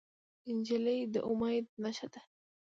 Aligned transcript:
نجلۍ 0.55 0.99
د 1.13 1.15
امید 1.29 1.65
نښه 1.83 2.07
ده. 2.13 2.21